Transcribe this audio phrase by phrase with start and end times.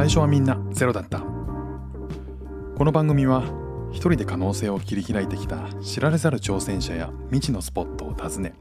[0.00, 1.18] 最初はみんなゼロだった。
[1.18, 1.26] こ
[2.86, 3.42] の番組は
[3.90, 8.54] 一人で可能性を切り開いてきた知られざる挑戦者や未知のスポットを訪ね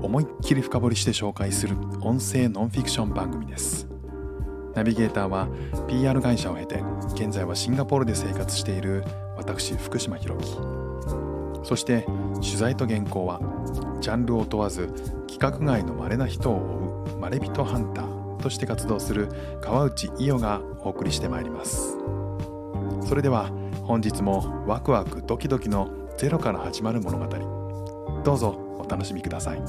[0.00, 3.86] 思いっきり深掘りして紹介する音声ノンフィクション番組です。
[4.74, 5.48] ナビゲーターは
[5.86, 9.04] PR 会社を経て現在はシンガポールで生活している
[9.36, 10.56] 私福島博樹。
[11.62, 13.42] そして取材と原稿は
[14.00, 14.86] ジャンルを問わず
[15.28, 18.15] 規格外の稀な人を追うまれびとハンター。
[18.38, 19.28] として活動する
[19.60, 21.96] 川内伊代がお送りしてまいります。
[23.06, 23.50] それでは
[23.82, 27.26] 本日もワクワクドキドキのゼロから始まる物語。
[28.24, 29.62] どうぞお楽しみください。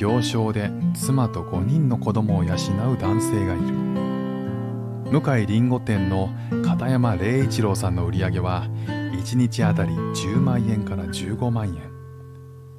[0.00, 2.56] 行商で妻と5人の子供を養う
[2.98, 3.62] 男性がいる。
[5.12, 6.30] 向井りんご店の
[6.64, 11.90] 片山礼一郎さんの売り上げは1日あたり10万円から15万円。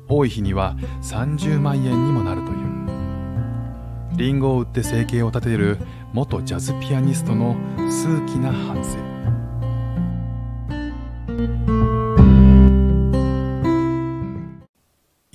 [0.07, 4.17] 多い日には30万円にもなるという。
[4.17, 5.77] リンゴを売って生計を立てる
[6.13, 7.55] 元ジャズピアニストの
[7.87, 9.10] 数奇な反省。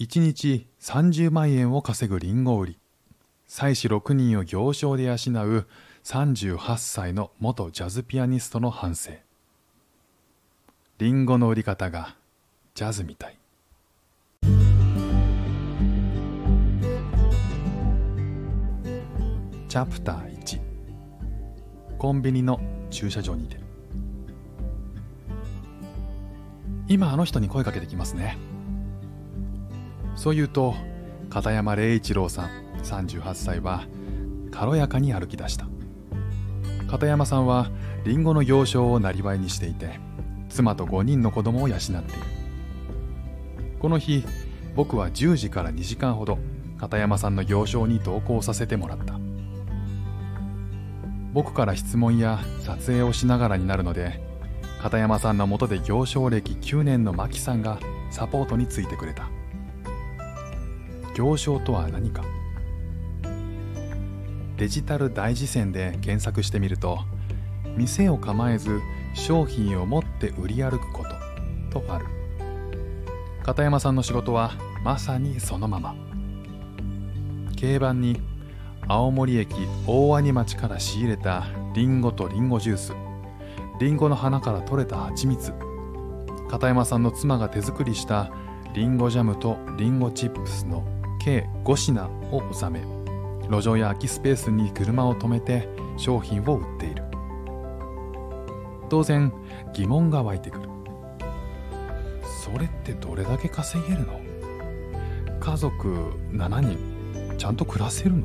[0.06, 2.78] 1日30万円を稼ぐリンゴ売り。
[3.48, 5.16] 妻子6人を行商で養う
[6.04, 9.12] 38歳の元ジャズピアニストの反省
[10.98, 12.14] リンゴの売り方が
[12.74, 13.38] ジャズみたい。
[19.68, 20.60] チャプター1
[21.98, 23.58] コンビニの駐車場にて
[26.86, 28.38] 今あの人に声かけてきますね。
[30.16, 30.74] そう言うと
[31.30, 32.50] 片山礼一郎さん
[32.82, 33.84] 38歳は
[34.50, 35.66] 軽やかに歩き出した。
[36.88, 37.70] 片山さんは
[38.04, 40.00] リンゴの行商をなりわいにしていて
[40.48, 42.02] 妻と5人の子供を養っている。
[43.78, 44.24] この日
[44.74, 46.38] 僕は10時から2時間ほど
[46.78, 49.18] 片山さんの行商に同行させてもらった。
[51.32, 54.22] 僕から質問や撮影をしながらになるので
[54.80, 57.78] 片山さんのもとで行商歴9年の牧さんが
[58.10, 59.28] サポートについてくれた。
[61.16, 62.22] 行商とは何か？
[64.58, 66.98] デジタル大辞典で検索してみると
[67.74, 68.80] 店を構えず
[69.14, 71.06] 商品を持って売り歩くこ
[71.72, 72.04] ととある。
[73.42, 74.52] 片山さんの仕事は
[74.84, 75.94] まさにそのまま。
[77.56, 78.20] 競馬に
[78.86, 79.54] 青森駅
[79.86, 82.92] 大鰐町から仕入れたリンゴとリンゴジュース。
[83.80, 85.54] リンゴの花から取れた蜂蜜。
[86.50, 88.30] 片山さんの妻が手作りした
[88.74, 90.86] リンゴジャムとリンゴチップスの
[91.26, 92.80] 計5品を収め
[93.50, 97.02] 路上や空きスペースに車を止めて商品を売っている。
[98.88, 99.32] 当然
[99.74, 100.68] 疑問が湧いてくる。
[102.44, 104.20] それってどれだけ稼げるの？
[105.40, 106.78] 家族7人
[107.36, 108.22] ちゃんと暮らせるの？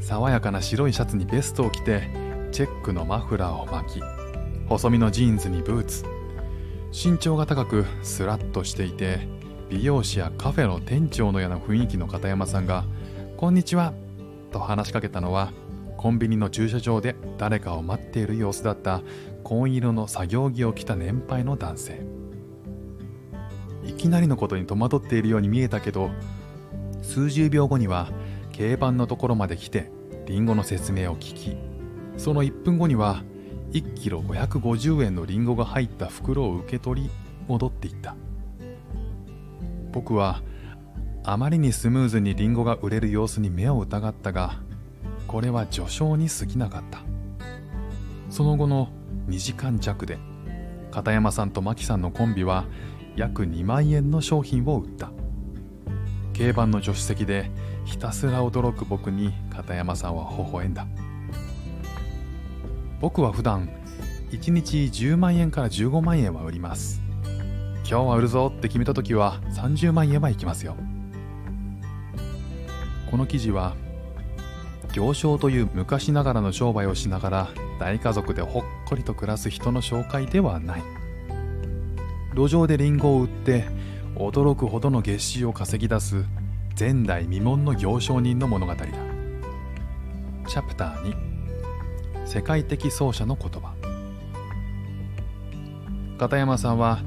[0.00, 2.10] 爽やかな白いシャツにベストを着て
[2.52, 4.02] チェックのマフラーを巻き
[4.68, 6.04] 細身のジーンズにブーツ。
[6.92, 9.26] 身長が高くスラッとしていて
[9.70, 12.84] 美容師やカフェの店長のような雰囲気の片山さんが
[13.36, 13.92] 「こんにちは」
[14.52, 15.52] と話しかけたのは
[15.96, 19.02] コンビニの駐車場で誰かを待っている様子だった
[19.42, 22.06] 紺色の作業着を着た年配の男性。
[23.86, 26.10] いきなりのことに戸惑っているように見えたけど
[27.02, 28.08] 数十秒後には
[28.56, 29.90] 軽バンのところまで来て
[30.26, 31.56] リンゴの説明を聞き
[32.16, 33.22] その1分後には
[33.72, 37.10] 1キロ550円のリンゴが入った袋を受け取り
[37.46, 38.16] 戻っていった。
[39.94, 40.42] 僕は
[41.22, 44.56] あまりにスムーズにリンゴが売れる様子に目を疑ったが
[45.28, 46.98] これは序章に過ぎなかった。
[48.28, 48.88] その後の
[49.28, 50.18] 2時間弱で
[50.90, 52.64] 片山さんと牧さんのコンビは
[53.14, 55.12] 約2万円の商品を売った。
[56.36, 57.52] 軽バンの助手席で
[57.84, 60.88] ひたすら驚く僕に片山さんは微笑んだ。
[63.00, 63.70] 僕は普段
[64.32, 67.03] 1日10万円から15万円は売ります。
[67.86, 70.74] 今日は売るぞって決めた時は30万円はいきますよ。
[73.10, 73.76] この記事は
[74.94, 77.48] 行商という昔ながらの商売をしながら
[77.78, 80.82] 大家族でほっこりと暮らす人の紹介ではない。
[82.34, 83.66] 路上でリンゴを売って
[84.16, 86.24] 驚くほどの月収を稼ぎ出す
[86.78, 88.86] 前代未聞の行商人の物語だ。
[90.46, 91.14] チャプター
[92.22, 93.74] 2世界的奏者の言葉。
[96.18, 97.00] 片山さんは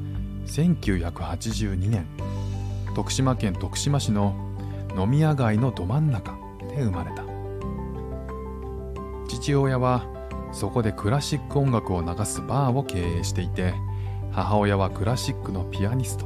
[0.47, 2.07] 1982年
[2.95, 4.35] 徳島県徳島市の
[4.97, 6.37] 飲み屋街のど真ん中
[6.69, 7.23] で生まれた。
[9.27, 10.07] 父親は
[10.51, 13.73] そこでクラシック音楽を流すバーを経営していて
[14.31, 16.25] 母親はクラシックのピアニスト。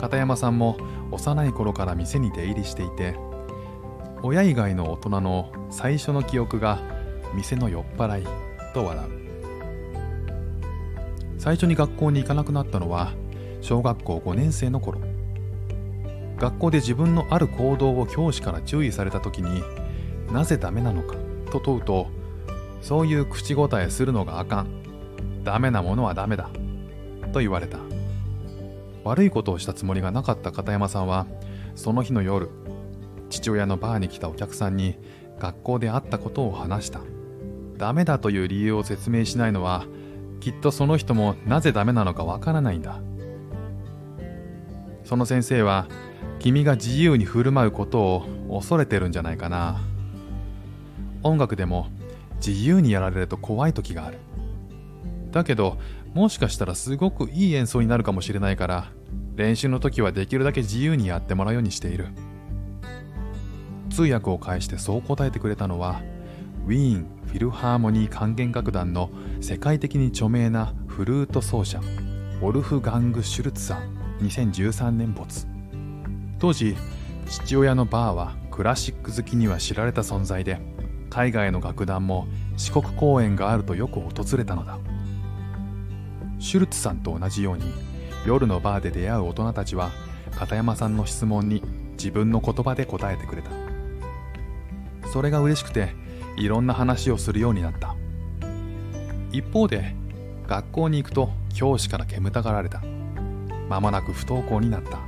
[0.00, 0.78] 片山さんも
[1.12, 3.14] 幼い頃から店に出入りしていて
[4.22, 6.80] 親以外の大人の最初の記憶が
[7.34, 8.26] 店の酔っ払い
[8.72, 9.29] と笑う。
[11.40, 13.14] 最初に学校に行かなくなったのは
[13.62, 15.00] 小学校5年生の頃。
[16.36, 19.62] 学校で自分のある行動を教師から注意された時に
[20.32, 21.16] なぜダメなのか
[21.50, 22.08] と問うと
[22.82, 24.82] そういう口答えするのがあかん。
[25.42, 26.50] ダメなものはダメだ。
[27.32, 27.78] と言われた。
[29.02, 31.26] 悪いことをしたつもりがなかった片山さんは
[31.74, 32.50] その日の夜
[33.30, 34.96] 父親のバーに来たお客さんに
[35.38, 37.00] 学校であったことを話した。
[37.78, 39.86] ダメだという理由を説明しないのは
[40.40, 43.00] きっとその人もなぜダメなのかわからないんだ。
[45.04, 45.86] その先生は
[46.38, 49.80] 君が自由に振る舞うことを恐れてるんじゃないかな。
[51.22, 51.88] 音楽でも
[52.44, 54.18] 自由にやられると怖い時がある。
[55.30, 55.78] だけど
[56.14, 58.90] もしかしたらすごくいい演奏になるかもしれないから
[59.36, 62.08] 練習の時はできるだけ自由にやってもらうようにしている。
[63.90, 66.00] 通訳を介してそう答えてくれたのは
[66.66, 69.10] ウィーンフィルハーモニー管弦楽団の
[69.40, 75.46] 世界的に著名なフルート奏者ウォルフガング・シュルツさん2013年没。
[76.38, 76.76] 当時
[77.26, 80.60] 父親のバーはクラシック好きには知られた存在で
[81.08, 84.78] 海外の楽団も四国公演があるとよく訪れたのだ。
[86.38, 87.64] シュルツさんと同じように
[88.26, 89.90] 夜のバーで出会う大人たちは
[90.36, 91.62] 片山さんの質問に
[91.92, 93.50] 自分の言葉で答えてくれた。
[95.10, 95.94] それが嬉しくて
[96.40, 97.94] いろんな話をするようになった。
[99.30, 99.94] 一方で
[100.48, 102.80] 学校に行くと教師から煙たがられた。
[103.68, 105.00] 間もなく不登校になった。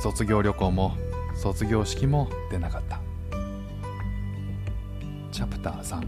[0.00, 0.96] 卒業旅行も
[1.34, 3.00] 卒業式も出なかった。
[5.32, 6.00] チャプター3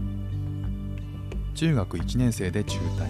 [1.53, 3.09] 中学1年生で中退。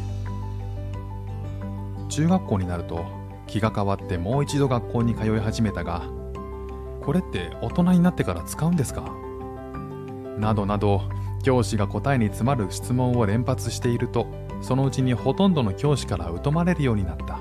[2.10, 3.06] 中学校になると
[3.46, 6.02] 気が変わってもう一度学校に通い始めたが
[7.04, 9.29] これって大人になってから使うんですか？
[10.40, 11.04] などなど
[11.44, 14.28] 教師が答えに詰まる質問を連発していると
[14.62, 17.40] そのうちにほとんどの教師から疎まれるようになった。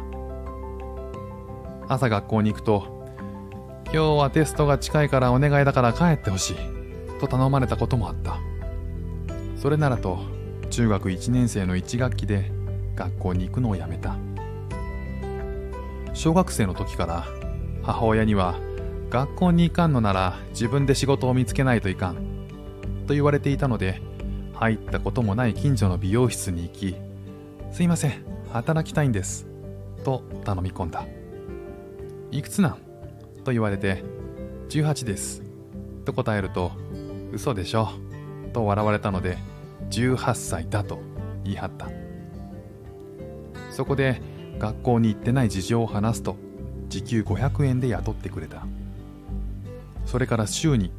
[1.89, 2.99] 朝学校に行くと
[3.87, 6.57] 今日はテストが近いからお願いだから帰ってほしい
[7.19, 8.39] と頼まれたこともあった。
[9.57, 10.21] それならと
[10.71, 12.53] 中学1年生の1学期で
[12.95, 14.17] 学校に行くのをやめた。
[16.13, 17.25] 小学生の時から
[17.83, 18.57] 母親には
[19.09, 22.38] 学校に行かんのなら自分で仕事を見つけないといかん。
[23.09, 24.01] と言われていたので
[24.55, 26.95] 入ったこともない近所の美容室に行き
[27.73, 28.23] すいません
[28.53, 29.47] 働きたいんです
[30.05, 31.07] と頼み込んだ。
[32.31, 32.77] いくつなん？
[33.45, 34.05] と言われて
[34.69, 35.43] 18です
[36.05, 36.73] と答えると
[37.33, 37.89] 嘘でしょ
[38.53, 39.39] と笑われたので
[39.91, 41.01] 18歳だと
[41.45, 41.91] 言い張った。
[43.71, 44.21] そこで
[44.59, 46.37] 学校に行ってない事情を話すと
[46.89, 48.67] 時給500円で雇ってくれた。
[50.05, 50.93] それから週に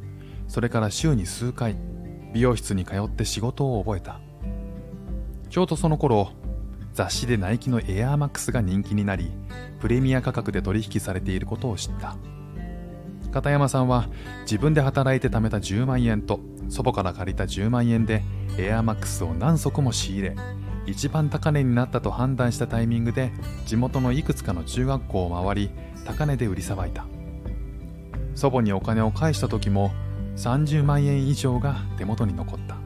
[0.48, 1.76] それから週に数回
[2.32, 4.20] 美容室に通って仕事を覚えた。
[5.48, 6.30] ちょうどその頃
[6.94, 9.30] 雑誌でナイキのエアーマックスが人気になり
[9.80, 12.16] プレミア価格で取引されていることを知った。
[13.32, 14.08] 片山さんは
[14.42, 18.22] 自分で働いて貯めた10万円と祖母から借りた10万円で
[18.58, 20.36] エアーマックスを何足も仕入れ
[20.86, 23.32] 一番高値になったと判断したタイミングで
[23.66, 25.70] 地元のいくつかの中学校を回り
[26.04, 27.06] 高値で売りさばいた。
[28.34, 29.92] 祖母にお金を返した時も
[30.40, 32.76] 30万円以上が手元に残った。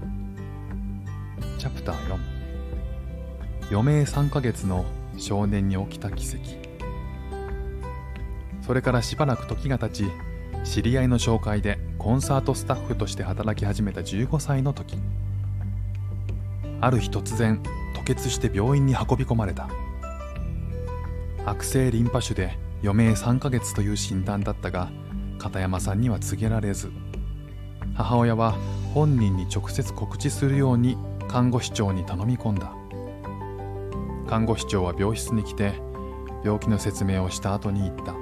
[1.57, 2.19] チャプター4
[3.71, 4.85] 余命3ヶ月の
[5.17, 6.41] 少年に起きた奇跡。
[8.61, 10.11] それからしばらく時が経ち
[10.65, 14.99] 知り合いの紹介でコンサートスタッフとして働き始めた15歳の時。
[16.81, 17.63] ある日突然
[17.95, 19.69] 吐血して病院に運び込まれた。
[21.47, 24.91] 悪性リンパ腫で余命3ヶ月という診断だったが
[25.39, 26.91] 片山さんには告げられず。
[27.95, 28.57] 母親は
[28.93, 30.99] 本人に直接告知するように
[31.29, 32.73] 看護師長に頼み込んだ。
[34.29, 35.75] 看護師長は病室に来て
[36.45, 38.15] 病気の説明をした後に言った。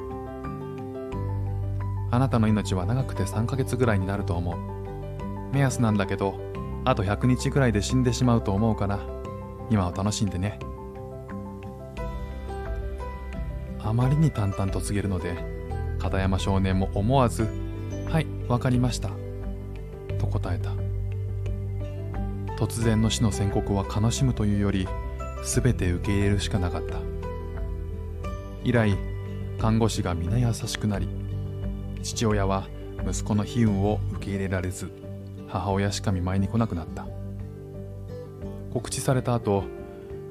[2.10, 5.54] あなたの命は長くて3ヶ月ぐらいになると思う。
[5.54, 6.38] 目安なんだけど
[6.84, 9.00] あと100日ぐらいで死んでしまうと思うから
[9.70, 10.58] 今は楽しんでね。
[13.84, 15.34] あまりに淡々と告げるので
[15.98, 17.48] 片山少年も思わず
[18.08, 19.10] 「はいわかりました」
[20.22, 20.70] と答えた。
[22.56, 24.86] 突然の死の宣告は悲しむというより
[25.44, 26.98] 全て受け入れるしかなかった。
[28.64, 28.96] 以来
[29.58, 31.08] 看護師が皆優しくなり
[32.04, 32.68] 父親は
[33.04, 34.92] 息子の悲運を受け入れられず
[35.48, 37.06] 母親しか見舞いに来なくなった。
[38.72, 39.64] 告知された後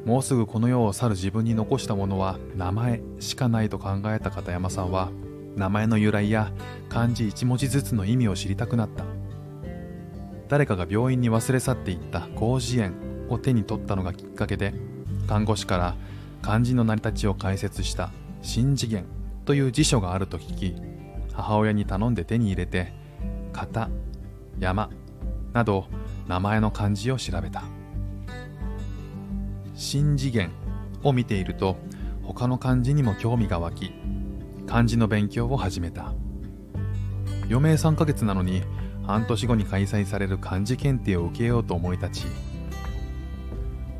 [0.05, 5.11] もうすぐこの世を去る自分に残したものは名前しかないと考えた片山さんは
[5.55, 6.51] 名前の由来や
[6.89, 9.20] 漢字一文字ずつの意味を知りたくなった。
[10.51, 12.93] 誰かが病院に忘れ去っていった広辞苑
[13.29, 14.73] を手に取ったのがきっかけで
[15.25, 15.95] 看護師から
[16.41, 18.11] 漢字の成り立ちを解説した
[18.43, 19.05] 「新次元」
[19.45, 20.75] という辞書があると聞き
[21.31, 22.91] 母親に頼んで手に入れて
[23.53, 23.89] 「型」
[24.59, 24.89] 「山」
[25.53, 25.85] など
[26.27, 27.63] 名前の漢字を調べた。
[29.73, 30.51] 新次元
[31.01, 31.77] を見ていると
[32.23, 33.93] 他の漢字にも興味が湧き
[34.67, 36.13] 漢字の勉強を始めた。
[37.49, 38.63] 余命3ヶ月なのに
[39.11, 42.25] 半年後に開催される漢字検定を受けようと思い立ち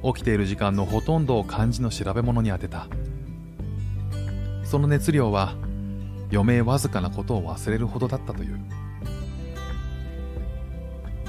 [0.04, 2.88] 起きている時間のほとんどを漢字の調べ物に充てた。
[4.64, 5.54] その熱量は
[6.32, 8.58] 余命わずかなことを忘れるほどだったという。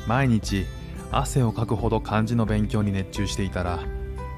[0.07, 0.65] 毎日
[1.11, 3.81] 汗をかくほど漢字の勉強に熱中していたら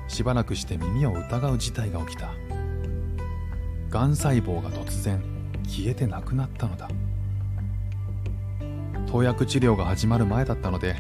[0.09, 2.33] しばらくして耳を疑う事態が起きた。
[3.91, 5.23] がん細胞が突然
[5.65, 6.89] 消えてなくなったのだ。
[9.15, 10.97] 投薬治療が始まる前だったので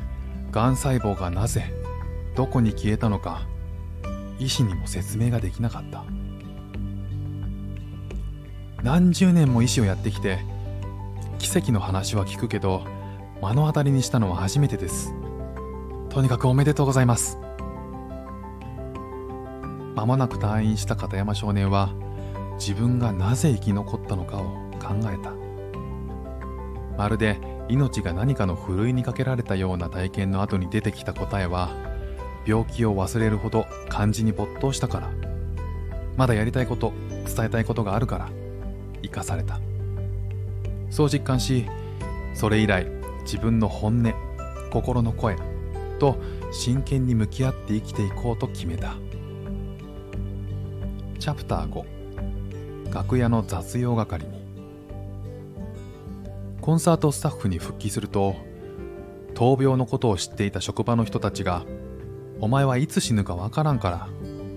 [0.53, 1.75] がん細胞がなぜ
[2.37, 3.45] どこに消えたのか
[4.39, 6.05] 医師にも説明ができなかった。
[8.85, 10.39] 何十年も医師をやってきて
[11.41, 12.87] 奇跡の話は聞くけど
[13.43, 15.13] 目の当たりにしたのは初めてです。
[16.09, 17.37] とにかくおめでとうございます。
[19.97, 21.93] 間もなく退院した片山少年は
[22.61, 24.45] 自分がなぜ生き残ったのかを
[24.81, 25.33] 考えた。
[26.97, 31.71] まるで命が何かのふるいにかけられたような体験の後に出てきた答えは
[32.47, 35.11] 病気を忘れるほど漢字に没頭したから。
[36.17, 36.93] まだやりたいこと
[37.27, 38.29] 伝えたいことがあるから
[39.03, 39.61] 生かされた。
[40.91, 41.67] そう実感し
[42.35, 42.87] それ以来
[43.23, 44.15] 自分の本音
[44.71, 45.37] 心の声
[45.99, 46.17] と
[46.53, 48.95] 真剣に向き合って生きていこうと決めた。
[51.19, 54.44] チャプター5楽屋の雑用係に。
[56.65, 58.37] コンサートスタッフに復帰すると
[59.35, 61.67] 闘病のことを知っていた職場の人たちが
[62.41, 64.09] 「お前はいつ死ぬかわからんから」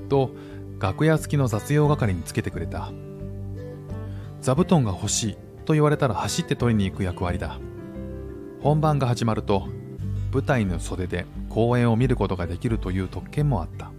[0.07, 0.31] と
[0.79, 2.93] 楽屋付きの雑用係につけてくれた。
[4.39, 7.59] 座布団が欲しいと言われたら走って取りに行く役割だ。
[8.61, 9.67] 本番が始まると
[10.31, 13.91] 舞台の袖で公演を見ることができるという特権もあった。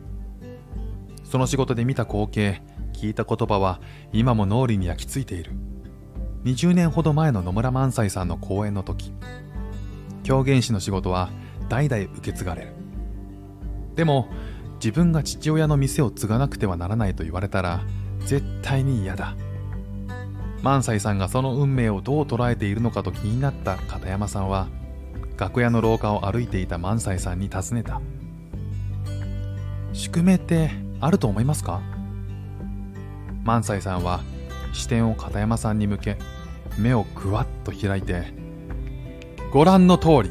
[1.24, 2.62] その仕事で見た光景
[2.94, 3.82] 聞いた言葉は
[4.14, 5.67] 今も脳裏に焼き付いている。
[6.44, 9.12] 20年ほど前の野村萬斎さんの講演の時
[10.22, 11.30] 狂言師の仕事は
[11.68, 12.72] 代々受け継がれる。
[13.94, 14.28] でも
[14.74, 17.80] 自分が父親の店を継がなくてはならないと言われたら
[18.20, 19.34] 絶対に嫌だ。
[20.62, 24.68] 萬斎さんがその運命をどう捉えているのかと気になった片山さんは
[25.36, 28.00] 楽屋の廊下を歩いていた萬斎さんに尋ねた。
[29.92, 31.80] 宿命ってあると思いますか？
[33.44, 34.20] 萬斎さんは
[34.78, 36.18] 視点を片山さんに向け
[36.78, 38.32] 目をぐわっと開いて
[39.52, 40.30] 「ご覧の通り」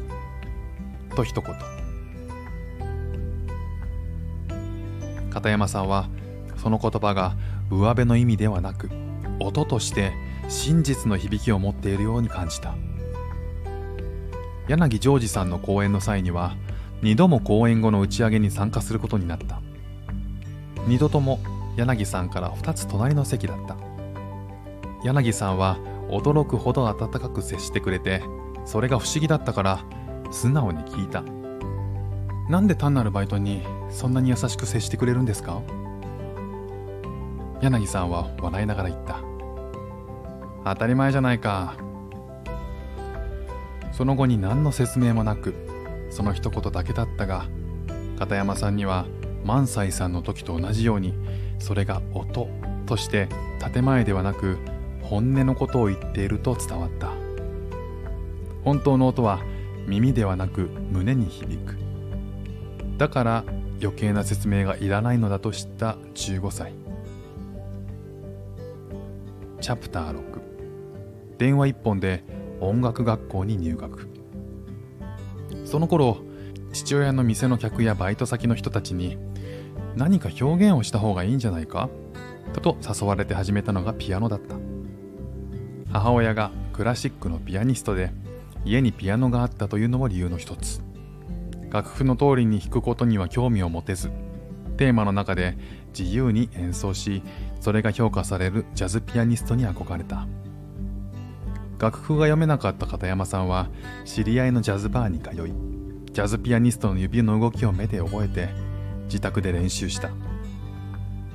[1.16, 1.56] と一言。
[5.30, 6.10] 片山さんは
[6.56, 7.36] その言葉が
[7.70, 8.90] 上辺の意味ではなく
[9.40, 10.14] 音として
[10.48, 12.74] 真実の響きを持っているように感じた。
[14.68, 16.56] 柳ジョージさんの講演の際には
[17.02, 19.62] 2度も講演後の打ち上げに参加することになった。
[20.88, 21.40] 二度とも
[21.76, 23.87] 柳さんから2つ隣の席だった。
[25.04, 25.78] 柳さんは
[26.10, 28.22] 驚くほど温かく接してくれて
[28.66, 29.86] それが不思議だったから
[30.32, 31.24] 素直に聞いた。
[32.50, 35.62] なんで単なるバイトにそんなに優しく接してくれるんですか？
[37.62, 39.22] 柳さんは笑いながら言った。
[40.64, 41.76] 当たり前じゃないか。
[43.92, 45.56] その後に何の説明もなく
[46.10, 47.48] その一言だけだったが
[48.20, 49.06] 片山さんには
[49.44, 51.14] 萬斎さんの時と同じように
[51.58, 52.48] それが音
[52.86, 53.28] として
[53.74, 54.58] 建前ではなく
[55.10, 57.12] 本音のことを言っていると伝わった。
[58.64, 59.40] 本当の音は
[59.88, 61.78] 耳ではなく胸に響く。
[62.98, 63.44] だから
[63.82, 66.74] 余計な説明がいらないのだと知った15歳。
[69.62, 72.24] チャプター6電話一本で
[72.60, 74.10] 音楽学校に入学。
[75.64, 76.18] その頃
[76.74, 79.18] 父親の店の客やバイト先の人たちに
[79.96, 81.90] 何か表現をした方がいいんじゃないか？
[82.62, 84.58] と誘われて始めたのがピアノだった。
[85.92, 88.12] 母親がクラシックのピアニストで
[88.66, 90.82] 家にピアノがあったというのも理由の一つ。
[91.70, 94.10] 楽譜の通りに弾くことには興味を持てず
[94.78, 95.58] テーマの中で
[95.98, 97.24] 自由に演奏し
[97.60, 100.28] それが評価されるジャズピアニストに憧れた。
[101.80, 103.70] 楽譜が読めなかった片山さんは
[104.04, 105.54] 知り合いのジャズバーに通い
[106.12, 108.50] ジャズピアニストの指の動きを目で覚えて
[109.06, 110.10] 自宅で練習した。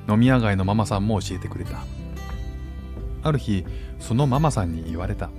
[0.09, 1.85] 飲み屋街のママさんも教えてくれた。
[3.23, 3.64] ある日
[4.02, 5.30] そのママさんに言われた。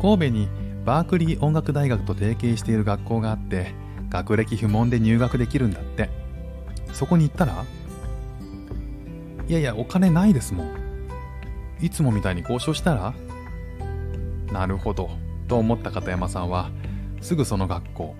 [0.00, 0.48] 神戸に
[0.84, 3.74] バークリー音楽大学と提携している学校があって
[4.08, 6.08] 学歴不問で入学できるんだって。
[6.92, 7.64] そこに行ったら
[9.48, 10.80] いやいやお金ないですもん。
[11.80, 13.14] いつもみたいに交渉したら
[14.52, 15.08] なるほど
[15.48, 16.70] と思った片山さんは
[17.22, 18.14] すぐその学校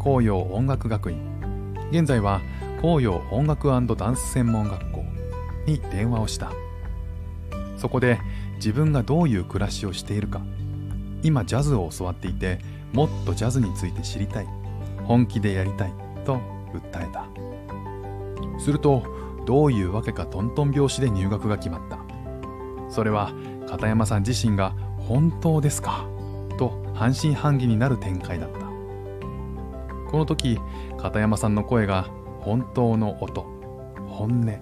[0.00, 2.40] 紅葉音楽学院現在は
[2.80, 5.04] 紅葉音楽ダンス専門学校
[5.66, 6.50] に電話をした。
[7.78, 8.20] そこで
[8.56, 10.42] 自分がどういう暮らしをしているか。
[11.22, 12.60] 今ジャズを教わっていて
[12.92, 14.46] もっとジャズについて知りたい。
[15.04, 15.92] 本気でやりたい
[16.24, 16.38] と
[16.74, 17.26] 訴えた。
[18.60, 19.02] すると
[19.46, 21.98] どういうわけかトントン拍子で入学が決まった。
[22.90, 23.32] それは
[23.66, 26.06] 片山さん自身が本当ですか？
[26.58, 28.58] と半信半疑になる展開だった。
[30.10, 30.58] この時
[30.98, 32.08] 片山さんの声が
[32.40, 33.42] 本当の音
[34.08, 34.58] 本音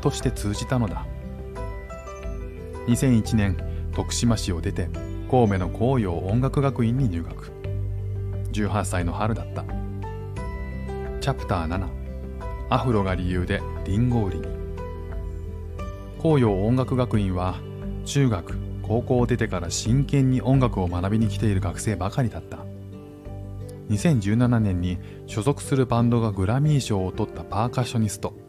[0.00, 1.06] として通じたのだ。
[2.86, 3.56] 2001年
[3.94, 4.88] 徳島市を出て
[5.28, 7.50] 神戸の紅葉音楽学院に入学。
[8.52, 9.64] 18歳の春だった。
[11.20, 11.88] チャプター7
[12.70, 14.46] アフロが理由でリンゴ売りに。
[16.18, 17.56] 紅葉音楽学院は
[18.04, 22.58] 中学高校を出てから真剣に音楽を学びに来ている学生ばかりだった。
[23.90, 28.45] 2017年に所属するバンドがグラミー賞を取ったパーカッショニスト。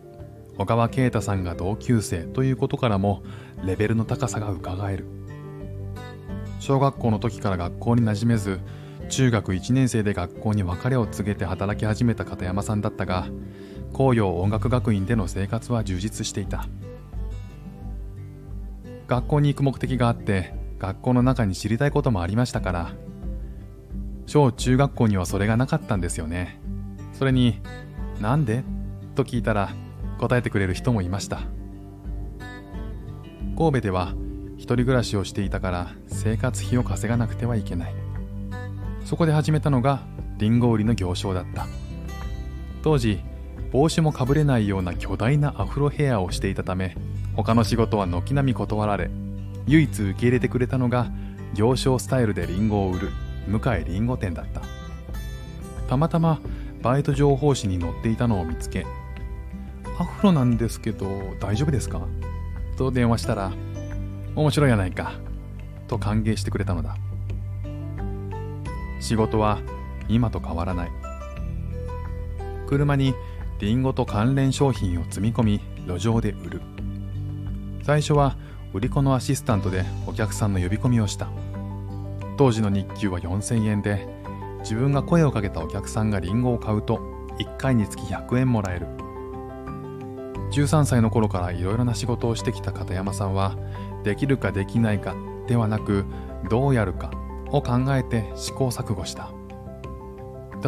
[0.58, 3.24] 小川慶太さんが同級生ということからも
[3.64, 5.06] レベルの高さがうかがえる。
[6.60, 8.60] 小学校の時から学校に馴染めず
[9.10, 13.28] 中学1年生で学校に別れを告げて働き始めた片山さんだったが
[13.94, 16.68] 紅葉音楽学院での生活は充実していた。
[19.08, 22.92] 学校に行く目的があって学校の中に知りたいこともありましたから
[24.26, 26.60] 小中学校にはそれがなかったんですよね。
[27.14, 27.62] それに
[28.20, 28.64] 「なんで?」
[29.16, 29.70] と聞いたら
[30.18, 31.42] 答えてくれる人もいました。
[33.58, 34.14] 神戸では
[34.58, 37.96] 一人暮らしをしていたから生活費を稼がなくてはいけない。
[39.06, 40.02] そこで始めたのが
[40.38, 41.66] リンゴ売りの行商だった。
[42.84, 43.20] 当時
[43.72, 46.96] 帽子もかぶれないような巨大なアフロヘアをしていたため
[47.36, 49.10] 他の仕事は軒並み断られ
[49.68, 51.12] 唯一受け入れてくれたのが
[51.54, 53.12] 行商スタイルでリンゴを売る
[53.48, 54.62] 向井りんご店だった。
[55.90, 56.40] たまたま
[56.82, 58.86] バイト情報誌に載っていたのを見つけ
[60.00, 61.08] アフロなんですけど
[61.40, 62.02] 大丈夫ですか？
[62.78, 63.52] と電話したら
[64.36, 65.14] 面白いやないか。
[65.88, 66.98] と歓迎してくれたのだ。
[69.00, 69.60] 仕事は
[70.08, 70.92] 今と変わらない。
[72.68, 73.16] 車に
[73.60, 76.62] リンゴと関連商品を積み込み路上で売る。
[77.84, 78.36] 最初は
[78.74, 81.30] 売り子のアシスタントでお客さんの呼び込みをした。
[82.38, 84.08] 当時の日給は4000円で
[84.60, 86.98] 自分が声をかけたお客さんがリンゴを買うと
[87.40, 88.88] 1回につき100円もらえる。
[90.52, 93.58] 13歳の頃からいろいろな仕事をしてきた片山さんは
[94.04, 95.16] できるかできないか
[95.48, 96.06] ではなく
[96.50, 97.12] どうやるか
[97.50, 99.32] を考えて試行錯誤した。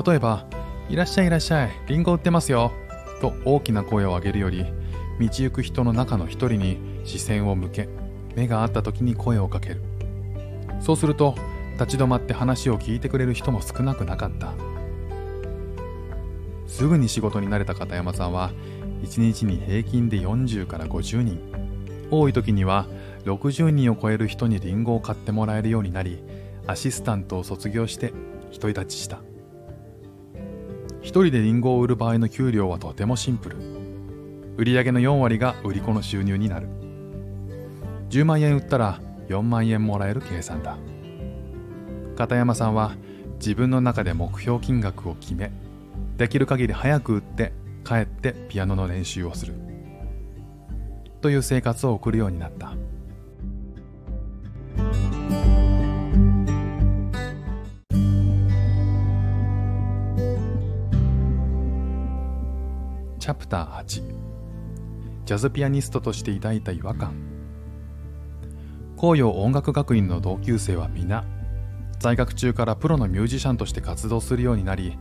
[0.05, 0.45] 例えば
[0.89, 2.71] 「いらっしゃいいらっしゃいリンゴ売ってますよ」
[3.21, 4.65] と大きな声を上げるより
[5.19, 7.89] 道行く人の中の一人に視線を向け
[8.35, 9.81] 目が合った時に声をかける。
[10.79, 11.35] そうすると
[11.73, 14.53] 立ち止まって話を聞いてくれる人も少なくなかった。
[16.67, 18.51] すぐに仕事に慣れた片山さんは
[19.01, 21.39] 1日に平均で40から50人。
[22.11, 22.87] 多い時には
[23.25, 26.23] 60人を超える人にリンゴを買ってもらえるようになり
[26.65, 28.13] アシスタントを卒業して
[28.51, 29.19] 独り立ちした。
[31.01, 33.57] 一人でリンゴを売る場合の給料はとてもシンプル。
[34.57, 36.67] 売上の4割が売り子の収入になる。
[38.09, 40.77] 10万円売ったら4万円もらえる計算だ。
[42.17, 42.95] 片山さんは
[43.39, 45.51] 自分の中で目標金額を決め
[46.17, 47.53] できる限り早く売って
[47.89, 49.55] 帰ってピアノの練習をする。
[51.21, 52.75] という生活を送るようになった。
[63.17, 63.85] チャプター8
[65.25, 67.15] ジャズピアニストとして抱いた違和感。
[68.97, 71.25] 紅葉音楽学院の同級生は皆
[71.99, 74.95] 在学中からプロのミュージシャンとして活動するようになり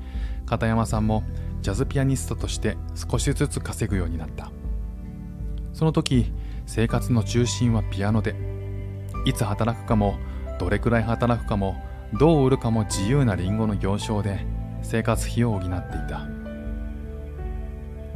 [0.49, 1.23] 片山さんも
[1.61, 4.51] ジャズピアニストとして少しずつ稼ぐようになった。
[5.75, 6.33] その時
[6.67, 8.35] 生活の中心はピアノで。
[9.25, 10.17] いつ働くかも
[10.59, 11.77] どれくらい働くかも
[12.19, 14.47] どう売るかも自由なリンゴの行商で
[14.83, 15.71] 生活費を補ってい
[16.09, 16.27] た。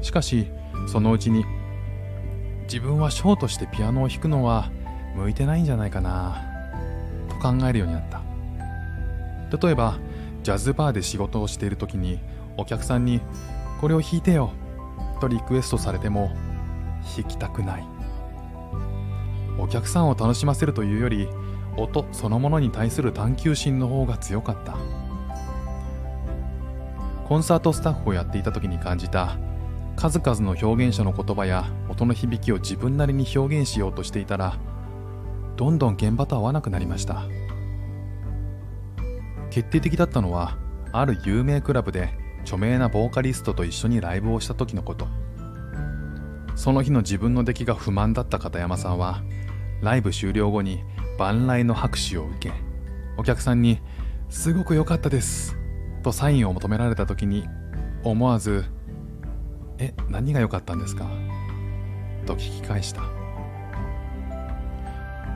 [0.01, 0.47] しかし
[0.87, 1.45] そのうちに
[2.62, 4.71] 自分はショーとしてピアノを弾くのは
[5.14, 6.42] 向いてないんじゃないかな
[7.29, 8.23] と考えるようになった。
[9.59, 9.99] 例えば
[10.42, 12.18] ジャズバーで仕事をしている時に
[12.57, 13.20] お客さんに
[13.81, 14.52] これを弾いてよ
[15.20, 16.33] とリクエストされても
[17.16, 17.85] 弾きたくない。
[19.59, 21.28] お客さんを楽しませるというより
[21.76, 24.76] 音そのものに対する探求心の方が強かった。
[27.28, 29.37] コンサートスタッフをやっていた時に感じた
[29.96, 34.59] 数々の表現者の言葉や音の響きを自分なりに表現しようとしていたら
[35.57, 37.24] どんどん現場と合わなくなりました。
[39.53, 40.57] 決定的だったのは
[40.93, 42.09] ある有名クラブで
[42.41, 45.07] 著名なボーカリストと一緒にライブをした時のこと。
[46.55, 49.23] その日の自分の出来が不満だった片山さんは
[49.83, 50.83] ライブ終了後に
[51.19, 52.53] 万来の拍手を受け
[53.17, 53.81] お客さんに
[54.31, 55.57] 「すごく良かったです」
[56.03, 57.47] とサインを求められた時に
[58.05, 58.65] 思わず
[59.79, 61.07] 「え何が良かったんですか?」
[62.27, 63.03] と聞き返した。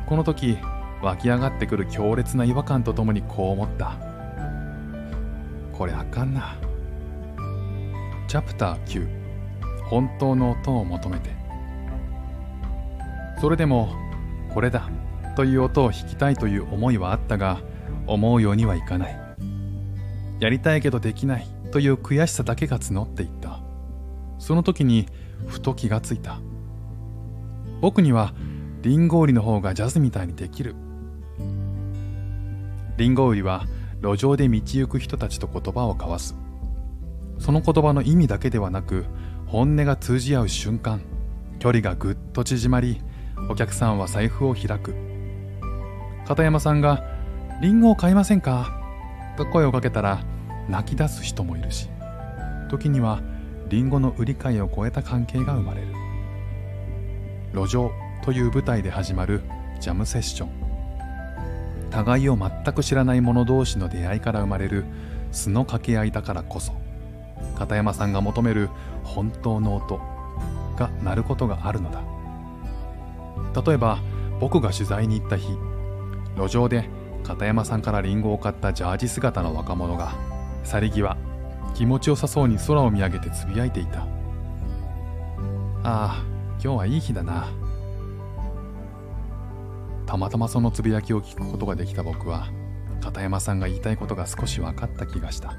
[0.06, 0.56] この時
[1.02, 4.05] 湧き上がってくる強烈な違和感とともにこう思った。
[5.76, 6.56] これあかんな。
[8.28, 9.08] チャプター9
[9.88, 11.30] 本当の音を求めて。
[13.40, 13.94] それでも
[14.52, 14.88] これだ
[15.36, 17.60] という音を弾きたいという思いはあったが
[18.06, 19.20] 思うようにはいかない。
[20.40, 23.60] やりたいけどできないという悔しさだけが募っていった。
[24.38, 25.06] その時に
[25.46, 26.40] ふと気がついた。
[27.80, 28.32] 僕には
[28.82, 30.74] リンゴ売りの方がジャズみたいにできる。
[32.96, 33.66] リンゴ売りは
[34.02, 36.36] 路上で道行く人たちと言葉を交わす。
[37.38, 39.04] その言葉の意味だけではなく
[39.46, 41.02] 本音が通じ合う瞬間
[41.58, 43.02] 距離がぐっと縮まり
[43.50, 44.94] お客さんは財布を開く。
[46.26, 47.04] 片山さんが
[47.62, 48.80] 「リンゴを買いませんか?」
[49.36, 50.20] と声をかけたら
[50.68, 51.88] 泣き出す人もいるし
[52.70, 53.20] 時には
[53.68, 55.88] リンゴの売り買いを超えた関係が生まれる。
[57.52, 57.90] 路上
[58.22, 59.42] という舞台で始まる
[59.80, 60.65] ジャムセッション。
[61.90, 64.84] 互いを全く知らない者同士の出会いから生まれる
[65.32, 66.72] 素の掛け合いだからこそ
[67.56, 68.68] 片山さんが求める
[69.04, 70.00] 本当の音
[70.76, 72.02] が鳴ることがあるのだ。
[73.62, 73.98] 例えば
[74.40, 75.48] 僕が取材に行った日
[76.36, 76.88] 路上で
[77.24, 80.12] 片山さんからリンゴを買ったジャージ姿の若者が
[80.62, 81.16] 去り際
[81.74, 84.06] 気持ちよさそうに空を見上げてつぶやいていたあ
[85.84, 86.22] あ
[86.62, 87.48] 今日はいい日だな。
[90.06, 92.48] たまたまそのつぶやきを聞くことができた僕は
[93.00, 95.54] 片山さんが言いたいことが少し分かった気がした。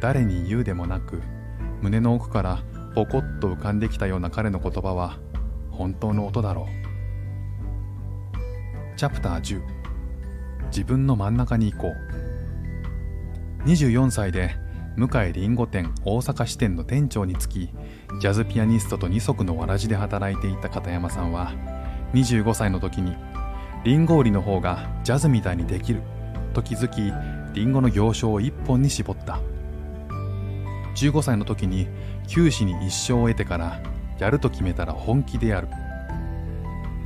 [0.00, 1.20] 誰に言うでもなく
[1.82, 2.62] 胸の奥から
[2.94, 5.18] ポコッと浮かんできたような彼の言葉は
[5.70, 6.68] 本当の音だろ
[8.94, 8.96] う。
[8.96, 9.60] チャプター10
[10.66, 11.88] 自分の真ん中に行こ
[13.64, 13.68] う。
[13.68, 14.56] 24歳で
[14.96, 17.70] 向井りんご店大阪支店の店長につき
[18.20, 21.52] ジャズピアニストと二足のわらじで働いていた片山さんは
[22.14, 23.16] 25歳の時に
[23.84, 26.02] リンゴ売りの方がジャズみたいにできる
[26.52, 27.12] と気づき
[27.54, 29.40] リンゴの行商を一本に絞った。
[30.96, 31.86] 15歳の時に
[32.26, 33.80] 九死に一生を得てから
[34.18, 35.68] やると決めたら本気でやる。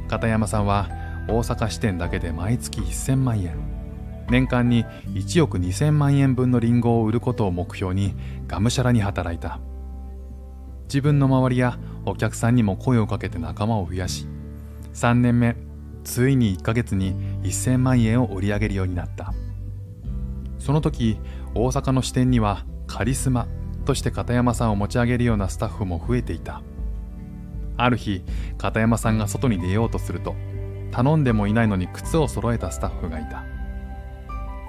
[0.08, 0.88] 片山さんは
[1.28, 3.56] 大阪支店だけで毎月1000万円。
[4.30, 4.84] 年間に
[5.14, 8.14] 1億2000万円分のリンゴを売ることを目標に
[8.46, 9.60] がむしゃらに働いた。
[10.84, 14.26] 自分の周りやお客さんにも声をかけて仲間を増やし
[14.94, 15.57] 3年目
[16.05, 19.33] ついに1ヶ月に1000万円を売り上げるようになった。
[20.59, 21.18] その時
[21.55, 23.48] 大阪の支店にはカリスマ
[23.85, 26.62] として片山さんを持ち上げるようなスタッフも増えていた。
[27.76, 28.22] ある日
[28.59, 30.35] 片山さんが外に出ようとすると
[30.90, 33.44] 頼んでもいないのに靴を揃えたスタッフがいた。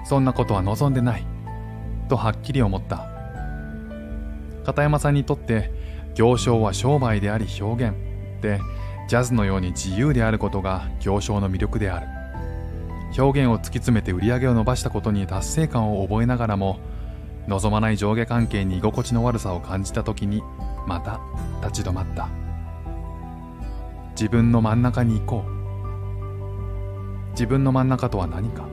[0.06, 1.26] そんなことは望んでない
[2.10, 3.08] とはっきり思った。
[4.66, 5.72] 片山さんにとって
[6.16, 7.96] 行商は商売であり表現
[8.42, 8.60] で
[9.08, 12.08] ジャズのように自由であることが行商の魅力である。
[13.18, 16.80] 表現を突き詰めて売り上げを伸ばしたことに達成感を覚えながらも
[17.48, 20.42] 望まない上下関係に居心地の悪さを感じた時に
[20.88, 21.20] また
[21.62, 22.30] 立ち止まった。
[24.12, 25.52] 自分の真ん中に行こう。
[27.32, 28.68] 自分の真ん中とは何か。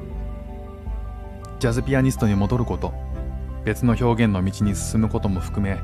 [1.58, 2.92] ジャズピアニストに戻ること。
[3.64, 5.78] 別の表現の道に進むことも含め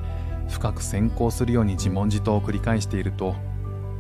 [0.49, 3.35] 深く先行するように自問自答を繰り返していると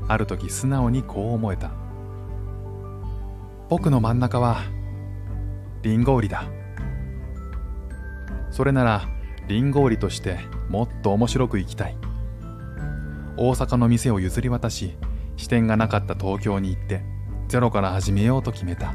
[0.08, 1.70] ある時素直にこう思えた。
[3.68, 4.62] 僕の真ん中は
[5.82, 6.44] リンゴ売りだ。
[8.50, 9.08] それなら
[9.48, 10.38] リンゴ売りとして
[10.68, 11.96] もっと面白く生きたい。
[13.36, 14.96] 大阪の店を譲り渡し
[15.36, 17.02] 支店がなかった東京に行って
[17.48, 18.94] ゼロから始めようと決めた。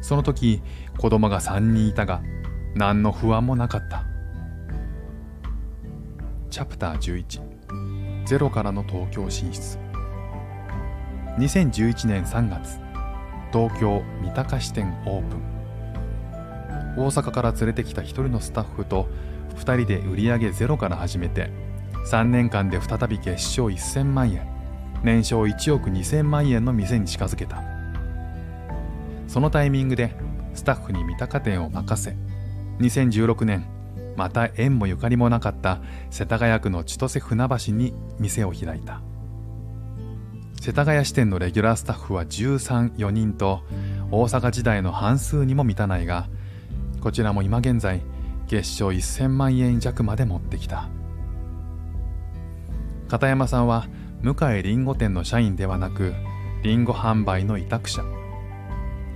[0.00, 0.62] その時
[0.96, 2.22] 子供が3人いたが
[2.74, 4.04] 何の不安もなかった。
[6.50, 9.87] チャプター11ゼロからの東京進出。
[11.38, 12.80] 2011年3月
[13.52, 15.40] 東京三鷹支店オープン。
[16.96, 19.08] 大阪から連れてきた一人のスタッフと
[19.54, 21.52] 2人で売り上げゼロから始めて
[22.10, 24.48] 3年間で再び月賞1000万円
[25.04, 27.62] 年商1億2000万円の店に近づけた。
[29.28, 30.16] そのタイミングで
[30.54, 32.16] スタッフに三鷹店を任せ
[32.80, 33.64] 2016年
[34.16, 39.00] また縁もゆかりもなかった世田谷区の千歳船橋に店を開いた。
[40.60, 43.62] 世田谷支店のレギュラースタッフは134人と
[44.10, 46.26] 大阪時代の半数にも満たないが
[47.00, 48.02] こちらも今現在
[48.48, 50.88] 月賞1000万円弱まで持ってきた。
[53.08, 53.86] 片山さんは
[54.20, 56.12] 向井りんご店の社員ではなく
[56.62, 58.02] りんご販売の委託者。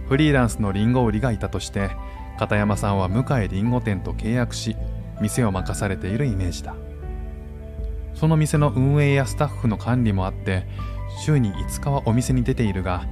[0.08, 1.90] フリーランスのりんご売りがいたとして
[2.38, 4.76] 片山さんは向井りんご店と契約し
[5.20, 6.76] 店を任されているイメージだ。
[8.14, 10.68] その店の運営やスタッフの管理もあって
[11.20, 13.06] 週に5日はお店に出ているが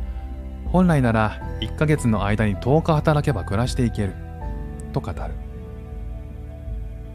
[0.73, 4.15] 本来なら1ヶ月の間に10日働けば暮らしていける
[4.93, 5.19] と語る。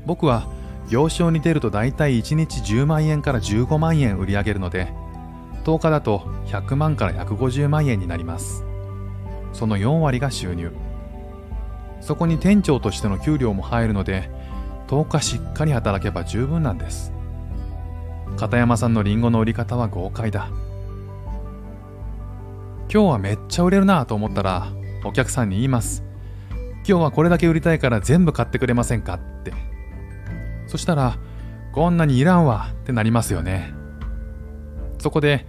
[0.06, 0.48] 僕は
[0.90, 4.94] 行商に出ると大体1日10万円から15万円売り上げるので
[5.64, 8.64] 10日だと100万から150万円になります。
[9.54, 10.72] その4割が収入。
[12.02, 14.30] そこに店長としての給料も入るので
[14.88, 17.12] 10日しっかり働けば十分なんです。
[18.38, 20.50] 片山さんのリンゴの売り方は豪快だ。
[22.88, 24.68] 今日はめっちゃ売れるなと思ったら
[25.04, 26.04] お客さんに言います。
[26.88, 29.54] 今日はこれだけ売りたいから全部買ってくれませんかって。
[30.68, 31.18] そしたら
[31.74, 33.74] こんなにいらんわってなりますよね。
[35.00, 35.46] そこで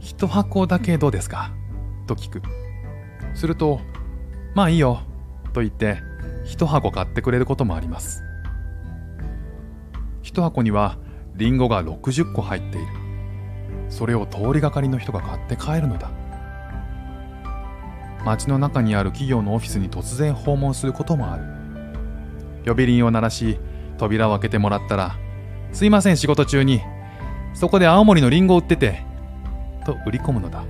[0.00, 1.52] 一箱だけどうですか？
[2.06, 2.42] と聞く。
[3.34, 3.80] すると
[4.54, 5.00] まあいいよ
[5.52, 5.98] と言って
[6.44, 8.22] 一箱買ってくれることもあります。
[10.22, 10.96] 一箱には
[11.34, 12.86] リンゴが60個入っている。
[13.88, 16.10] それを通りがかりの人が買って帰るのだ。
[18.24, 21.44] 街の中にある企業のオフィスに突然訪問することもある。
[22.66, 23.58] 呼び鈴を鳴らし
[23.96, 25.16] 扉を開けてもらったら
[25.72, 26.80] 「すいません仕事中に
[27.54, 29.04] そこで青森のリンゴ売ってて」
[29.86, 30.62] と売り込むのだ。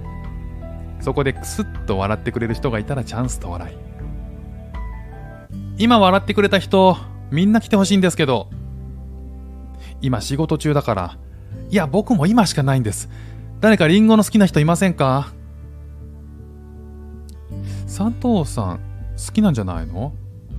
[1.01, 3.77] そこでクスッと笑ってくれる人がいたらチャンスと笑い。
[5.79, 6.97] 今笑ってくれた人
[7.31, 8.49] みんな来てほしいんですけど
[10.01, 11.17] 今仕事中だから
[11.71, 13.09] いや僕も今しかないんです。
[13.61, 15.33] 誰かリンゴの好きな人いませんか？
[17.89, 18.81] 佐藤さん
[19.17, 20.13] 好きなんじゃないの？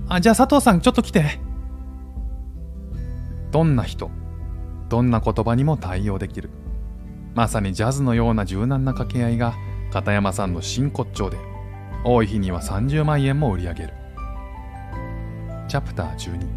[0.08, 1.38] あじゃあ佐藤さんちょっと来て。
[3.52, 4.10] どんな人？
[4.88, 6.50] どんな言葉にも対応できる。
[7.34, 9.54] まさにジャズのような柔軟な掛け合いが
[9.92, 11.38] 片山さんの真骨頂で
[12.04, 13.94] 多い日には30万円も売り上げる。
[15.68, 16.48] チャプター12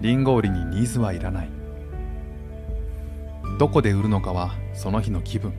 [0.00, 1.48] リンゴ売りにニーズはいらない。
[3.58, 5.52] どこで売るのかはその日の気分。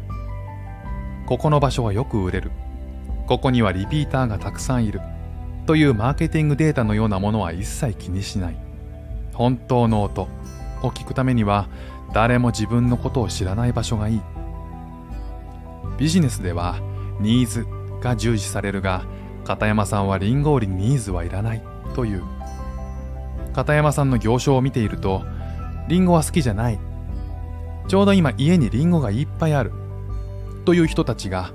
[1.28, 2.52] ここの場所はよく売れる。
[3.34, 5.02] ここにはリピーターがたくさんいる。
[5.66, 8.56] というマーケティングデータのようなものは一切気にしない。
[9.34, 10.28] 本当の音。
[10.84, 11.68] を聞くためには
[12.14, 14.22] 誰も自分のことを知らない場所がいい。
[15.98, 16.80] ビジネスでは
[17.20, 17.66] ニーズ
[18.02, 19.04] が重視されるが
[19.46, 21.64] 片山さんはリンゴ売りにニーズはいらない。
[21.96, 22.22] という。
[23.54, 25.24] 片山さんの行商を見ていると
[25.88, 26.78] リンゴは好きじゃない。
[27.88, 29.72] ちょうど今家にリンゴがいっぱいある。
[30.66, 31.52] という人たちが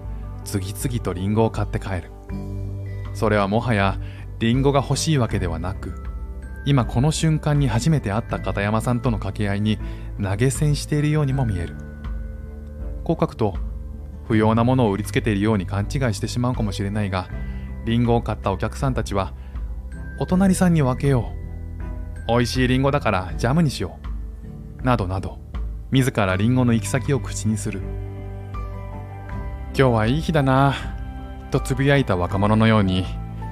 [0.48, 2.10] 次々とリンゴを買って帰る。
[3.12, 4.00] それはもはや
[4.38, 5.92] リンゴが欲しいわけではなく
[6.64, 9.78] 今この瞬間に初めて会った片山さんとの掛け合いに
[10.22, 11.76] 投げ銭しているようにも見える。
[13.04, 13.56] こう書くと
[14.26, 17.28] 不要なものを売りつけているように勘違いしてしまうかもしれないが
[17.84, 19.34] リンゴを買ったお客さんたちは
[20.18, 21.30] お隣さんに分けよ
[22.26, 22.26] う。
[22.28, 23.98] 美味しいリンゴだからジャムにしよ
[24.80, 24.82] う。
[24.82, 25.38] などなど
[25.90, 28.07] 自らリンゴの行き先を口にする。
[29.78, 30.74] 今日はいい日だな。
[31.52, 33.04] とつぶやいた若者のように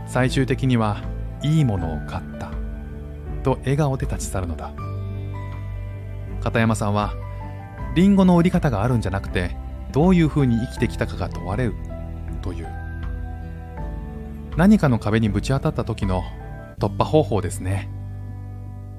[0.09, 1.01] 最終的には
[1.41, 2.51] いいものを買った。
[3.45, 4.73] と笑顔で立ち去るのだ。
[6.41, 7.15] 片山さんは
[7.95, 9.57] リンゴの売り方があるんじゃなくて
[9.93, 11.75] どういうふうに生きてきたかが問われる。
[12.43, 12.67] という。
[14.57, 16.25] 何かの壁にぶち当たった時の
[16.81, 17.89] 突破方法ですね。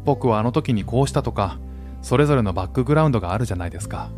[0.05, 1.59] 僕はあの時にこうしたとか
[2.01, 4.11] それぞれのバックグラウンドがあるじゃないですか。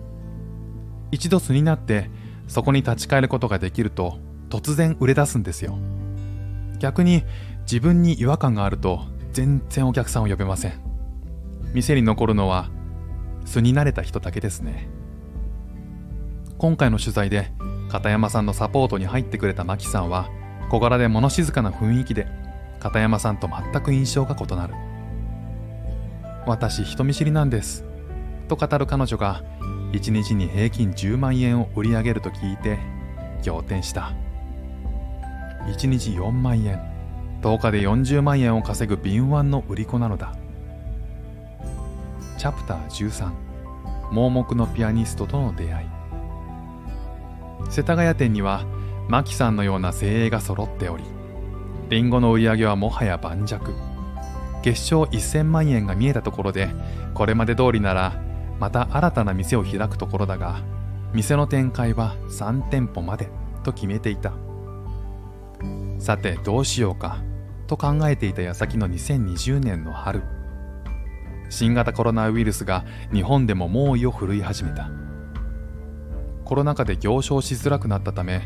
[1.10, 2.12] 一度素になって
[2.50, 4.18] そこに立ち返ることができると
[4.50, 5.78] 突然売れ出すんですよ。
[6.80, 7.24] 逆に
[7.62, 10.74] 自分に違和感があると全然お客さんを呼べません。
[11.74, 12.70] 店に残るのは
[13.46, 14.90] 素になれた人だけですね。
[16.58, 17.52] 今回の取材で
[17.90, 20.28] 片山さんのサポートに入ってくれたマキさんは
[20.70, 22.28] 小柄で物静かな雰囲気で
[22.80, 24.74] 片山さんと全く印象が異なる
[26.46, 27.86] 私人見知りなんです
[28.48, 29.44] と語る彼女が
[29.92, 32.80] 1日に平均10万円を売り上げると聞いて
[33.44, 34.14] 仰天した。
[35.68, 36.80] 1日4万円。
[37.42, 40.36] 10日で40万円を稼ぐ敏腕の売り子なのだ。
[42.38, 43.32] チャプター13
[44.12, 45.88] 盲目のピアニストとの出会い。
[47.70, 48.66] 世田谷店には
[49.08, 51.04] マキさんのような精鋭が揃っており
[51.90, 53.56] リンゴの売り上げはもはや盤石。
[54.62, 56.70] 月賞1000万円が見えたところで
[57.14, 58.29] これまで通りなら
[58.60, 60.62] また新たな店を開くところだが
[61.14, 63.30] 店の展開は3店舗まで
[63.64, 64.34] と決めていた。
[65.98, 67.22] さてどうしようか
[67.68, 70.24] と考えていた矢先の2020年の春。
[71.50, 74.90] 新型コロナウイルスが日本でも猛威を振るい始めた。
[76.46, 78.42] コロナ禍で行商しづらくなったため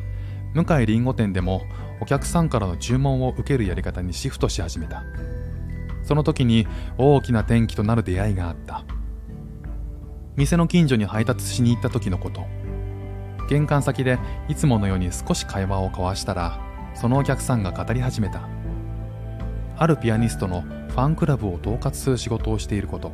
[0.54, 1.62] 向井りんご店でも
[2.02, 5.04] お客さんからの注文を受けるやり方にシフトし始めた。
[6.04, 8.84] その時に大きな転機となる出会いがあった。
[10.36, 12.46] 店の近所に配達しに行った時のこと。
[13.50, 14.17] 玄関先で
[14.48, 16.60] いつものように少し会話を交わしたら
[16.96, 18.48] そのお客さんが語り始めた。
[19.78, 23.12] あるピアニストのファンクラブを統括する仕事をしていること。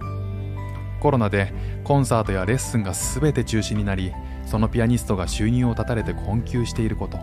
[1.02, 1.54] コロナで
[1.84, 4.14] コンサートやレッスンが全て中止になり
[4.46, 7.20] そのピアニストが収入を絶たれて困窮していること。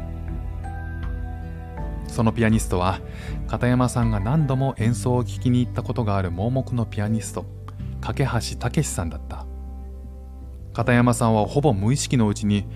[2.06, 3.00] そのピアニストは
[3.46, 7.46] 片山さんが何度も演奏を聴きに行ったことがある盲目のピアニスト
[8.00, 9.45] 架橋武さんだった。
[10.76, 12.66] 片山さんはほぼ無意識のうちに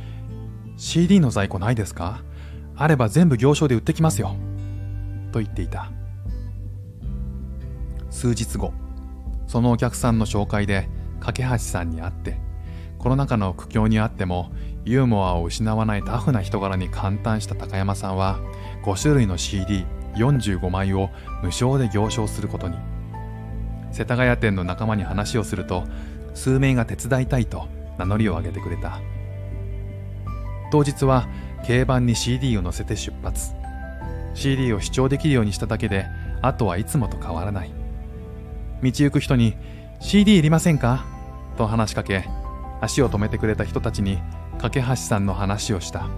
[0.79, 2.23] CD の在庫ないですか？
[2.75, 4.37] あれば全部行商で売ってきますよ。
[5.33, 5.93] と言っていた。
[8.09, 8.73] 数日後
[9.47, 10.89] そのお客さんの紹介で
[11.21, 12.39] 架橋さんに会って
[12.99, 14.51] コロナ禍の苦境にあっても
[14.87, 18.41] ユーモアを失わないタフな人柄に感嘆した高山さんは
[18.83, 21.11] 5種類の CD45 枚を
[21.43, 22.79] 無償で行商することに。
[23.93, 25.85] 世田谷店の仲間に話をすると
[26.33, 29.01] 数名が手伝いたいと名乗りを上げてくれた。
[30.73, 31.29] 当日は
[31.67, 33.53] 軽バンに CD を載せて出発。
[34.35, 36.07] CD を視聴できるようにしただけで
[36.43, 37.71] あとはいつもと変わらない。
[38.83, 39.57] 道行く人に
[40.01, 41.05] CD いりませんか？
[41.59, 42.25] と話しかけ
[42.81, 44.19] 足を止めてくれた人たちに
[44.59, 46.09] 架橋さんの話をした。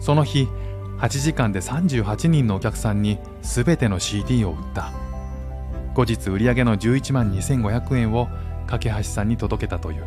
[0.00, 0.48] その日
[0.98, 4.90] 8時間で38人のお客さんに全ての CD を売った。
[5.94, 8.28] 後日売上の11万2500円を
[8.68, 10.04] 架橋さんに届けたという。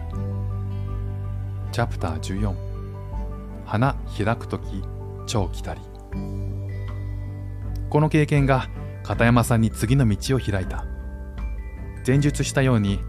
[1.71, 2.53] チャプター14
[3.65, 4.83] 花開く時
[5.25, 5.81] 超来たり。
[7.89, 8.67] この経験が
[9.03, 10.85] 片山さんに次の道を開いた。
[12.05, 12.99] 前述したように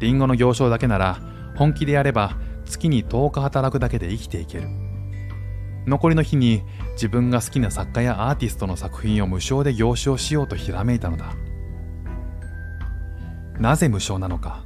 [0.00, 1.18] リンゴの行商だけなら
[1.56, 4.68] 本気でやれば月に10日働くだけで生きていける。
[5.86, 6.62] 残りの日に
[6.92, 11.34] 自分が好きな作家やアーティストの作品を無償で行商しようとひらめいたのだ。
[13.58, 14.64] なぜ無償なのか。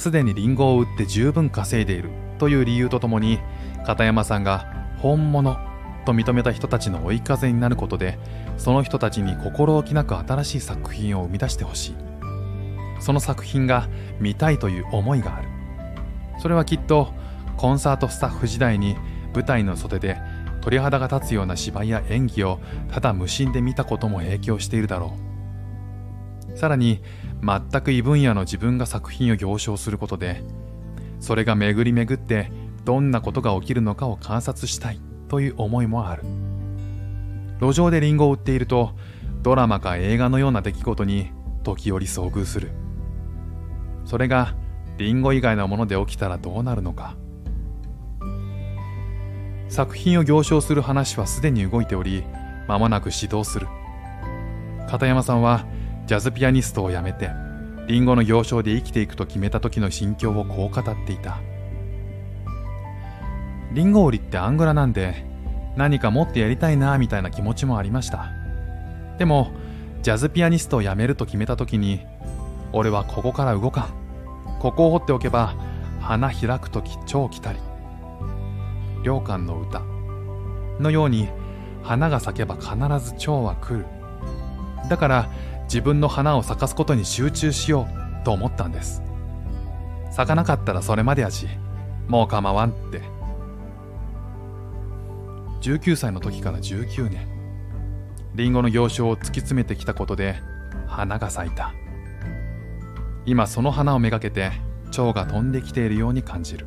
[0.00, 2.08] すでにリンゴを売って十分稼いでいる
[2.38, 3.38] という理由とともに
[3.84, 5.58] 片山さんが本物
[6.06, 8.18] と認めた人たちの追い風になることで
[8.56, 11.94] その人たちに心置きなく新しい作品を生み出してほしい。
[12.98, 13.88] その作品が
[14.20, 15.48] 見たいという思いがある。
[16.40, 17.12] それはきっと
[17.58, 18.96] コンサートスタッフ時代に
[19.34, 20.16] 舞台の袖で
[20.62, 22.60] 鳥肌が立つような芝居や演技を
[22.90, 25.14] ただ無心で見たことも影響しているだろ
[26.56, 26.56] う。
[26.56, 27.02] さらに
[27.42, 30.42] 全く異分野の自分が作品を行商することで
[31.20, 32.50] それが巡り巡って
[32.84, 36.24] どんなことが起きるのかを観察したいという思いもある。
[37.60, 38.92] 路上でリンゴを売っていると
[39.42, 41.30] ドラマか映画のような出来事に
[41.62, 42.70] 時折遭遇する。
[44.06, 44.54] それが
[44.96, 47.16] リンゴ以外のもので起きたらどうなるのか。
[49.68, 52.24] 作品を行商する話はすでに動いており
[52.66, 53.68] 間もなく始動する。
[54.88, 55.66] 片山さんは
[56.10, 57.30] ジャズピアニストを辞めて
[57.86, 61.38] リンゴの行商で生きていくと決めた時の心境をこう語っていた。
[63.72, 65.24] リンゴ売りってアングラなんで
[65.76, 68.32] 何かもっとやりたいなみたいな気持ちもありました。
[69.18, 69.52] でも
[70.02, 72.00] ジャズピアニストを辞めると決めた時に
[72.72, 74.58] 俺はここから動かん。
[74.58, 75.54] ここを掘っておけば
[76.00, 77.60] 花開く時超来たり。
[79.04, 79.80] 良寛の歌。
[80.80, 81.28] のように
[81.84, 83.86] 花が咲けば必ず蝶は来る。
[84.88, 85.30] だから
[85.70, 87.86] 自分の花を咲かすことに集中しよ
[88.22, 89.02] うと思ったんです。
[90.10, 91.46] 咲かなかったらそれまでやし
[92.08, 93.02] もう構わんって。
[95.60, 97.28] 19歳の時から19年。
[98.34, 100.40] リンゴの行商を突き詰めてきたことで
[100.88, 101.72] 花が咲いた。
[103.24, 104.50] 今その花をめがけて
[104.90, 106.66] 蝶が飛んできているように感じる。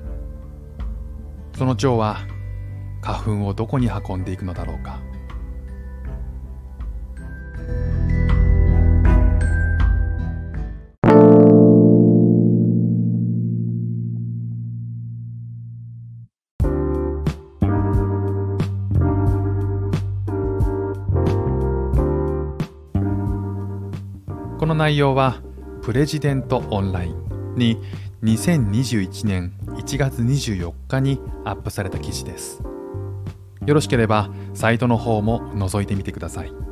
[1.58, 2.20] その蝶は
[3.02, 5.02] 花粉をどこに運んでいくのだろうか。
[24.84, 25.42] 内容は
[25.82, 27.78] プレジデントオンラインに
[28.22, 32.62] 2021年1月24日にアップされた記事です。
[33.66, 36.63] よろしければサイトの方も覗いてみてください。